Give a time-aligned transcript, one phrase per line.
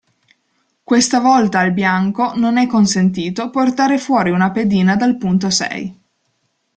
[0.83, 5.95] Questa volta al Bianco "non è consentito" portare fuori una pedina dal punto sei.